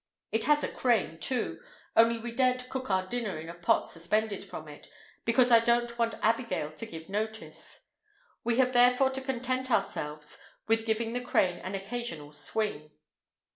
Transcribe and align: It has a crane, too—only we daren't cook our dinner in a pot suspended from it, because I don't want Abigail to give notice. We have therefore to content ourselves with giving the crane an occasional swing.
It 0.31 0.45
has 0.45 0.63
a 0.63 0.67
crane, 0.67 1.19
too—only 1.19 2.17
we 2.17 2.31
daren't 2.31 2.67
cook 2.71 2.89
our 2.89 3.05
dinner 3.05 3.37
in 3.37 3.49
a 3.49 3.53
pot 3.53 3.87
suspended 3.87 4.43
from 4.43 4.67
it, 4.67 4.87
because 5.25 5.51
I 5.51 5.59
don't 5.59 5.95
want 5.99 6.15
Abigail 6.23 6.71
to 6.71 6.87
give 6.87 7.07
notice. 7.07 7.85
We 8.43 8.55
have 8.57 8.73
therefore 8.73 9.11
to 9.11 9.21
content 9.21 9.69
ourselves 9.69 10.41
with 10.67 10.87
giving 10.87 11.13
the 11.13 11.21
crane 11.21 11.59
an 11.59 11.75
occasional 11.75 12.31
swing. 12.31 12.89